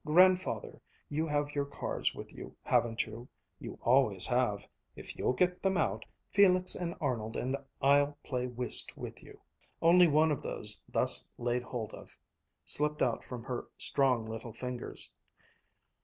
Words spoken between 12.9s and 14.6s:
out from her strong little